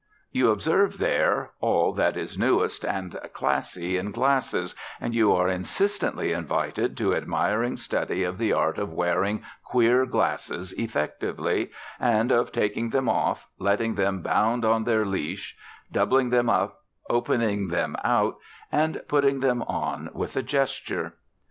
You 0.31 0.49
observe 0.49 0.97
there 0.97 1.51
all 1.59 1.93
that 1.93 2.17
is 2.17 2.35
newest 2.35 2.83
and 2.83 3.19
classy 3.33 3.97
in 3.97 4.09
glasses, 4.11 4.73
and 4.99 5.13
you 5.13 5.31
are 5.31 5.47
insistently 5.47 6.31
invited 6.31 6.97
to 6.97 7.13
admiring 7.13 7.77
study 7.77 8.23
of 8.23 8.39
the 8.39 8.51
art 8.51 8.79
of 8.79 8.91
wearing 8.91 9.43
queer 9.63 10.07
glasses 10.07 10.73
effectively, 10.73 11.69
and 11.99 12.31
of 12.31 12.51
taking 12.51 12.89
them 12.89 13.07
off, 13.07 13.47
letting 13.59 13.93
them 13.93 14.23
bound 14.23 14.65
on 14.65 14.85
their 14.85 15.05
leash, 15.05 15.55
doubling 15.91 16.31
them 16.31 16.49
up, 16.49 16.79
opening 17.07 17.67
them 17.67 17.95
out, 18.03 18.37
and 18.71 19.03
putting 19.07 19.39
them 19.41 19.61
on 19.61 20.09
with 20.13 20.35
a 20.35 20.41
gesture. 20.41 21.13